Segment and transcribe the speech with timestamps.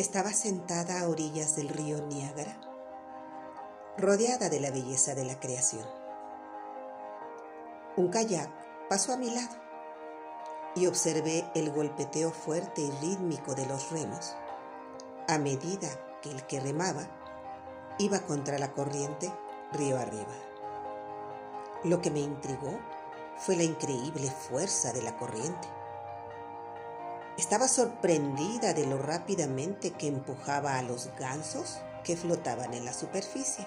[0.00, 2.58] Estaba sentada a orillas del río Niágara,
[3.98, 5.86] rodeada de la belleza de la creación.
[7.98, 8.48] Un kayak
[8.88, 9.54] pasó a mi lado
[10.74, 14.34] y observé el golpeteo fuerte y rítmico de los remos
[15.28, 15.90] a medida
[16.22, 17.06] que el que remaba
[17.98, 19.30] iba contra la corriente
[19.70, 20.34] río arriba.
[21.84, 22.80] Lo que me intrigó
[23.36, 25.68] fue la increíble fuerza de la corriente.
[27.40, 33.66] Estaba sorprendida de lo rápidamente que empujaba a los gansos que flotaban en la superficie.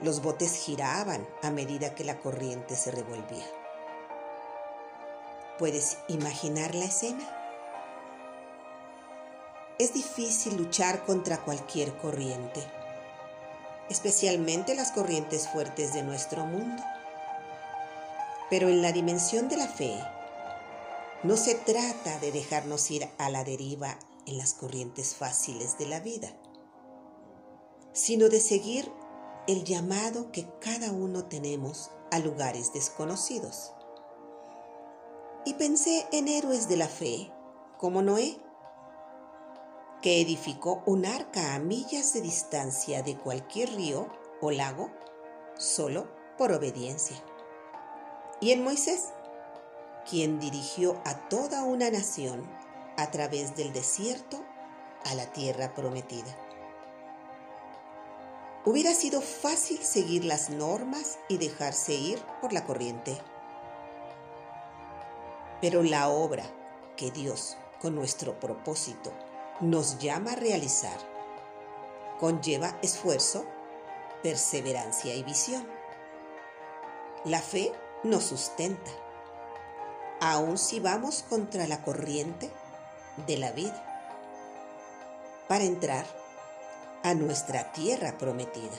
[0.00, 3.46] Los botes giraban a medida que la corriente se revolvía.
[5.58, 7.26] ¿Puedes imaginar la escena?
[9.78, 12.62] Es difícil luchar contra cualquier corriente,
[13.88, 16.82] especialmente las corrientes fuertes de nuestro mundo.
[18.50, 19.98] Pero en la dimensión de la fe,
[21.26, 25.98] no se trata de dejarnos ir a la deriva en las corrientes fáciles de la
[25.98, 26.28] vida,
[27.92, 28.92] sino de seguir
[29.48, 33.72] el llamado que cada uno tenemos a lugares desconocidos.
[35.44, 37.32] Y pensé en héroes de la fe,
[37.76, 38.38] como Noé,
[40.02, 44.08] que edificó un arca a millas de distancia de cualquier río
[44.40, 44.92] o lago
[45.56, 46.06] solo
[46.38, 47.16] por obediencia.
[48.40, 49.06] Y en Moisés,
[50.08, 52.42] quien dirigió a toda una nación
[52.96, 54.44] a través del desierto
[55.04, 56.34] a la tierra prometida.
[58.64, 63.16] Hubiera sido fácil seguir las normas y dejarse ir por la corriente.
[65.60, 66.44] Pero la obra
[66.96, 69.12] que Dios, con nuestro propósito,
[69.60, 71.16] nos llama a realizar
[72.18, 73.44] conlleva esfuerzo,
[74.22, 75.66] perseverancia y visión.
[77.24, 78.90] La fe nos sustenta
[80.20, 82.50] aun si vamos contra la corriente
[83.26, 83.82] de la vida,
[85.48, 86.06] para entrar
[87.02, 88.76] a nuestra tierra prometida.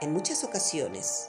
[0.00, 1.28] En muchas ocasiones,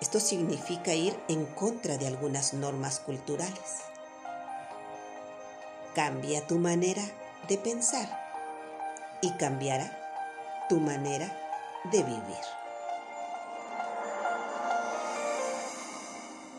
[0.00, 3.82] esto significa ir en contra de algunas normas culturales.
[5.94, 7.02] Cambia tu manera
[7.48, 8.08] de pensar
[9.20, 11.26] y cambiará tu manera
[11.90, 12.61] de vivir.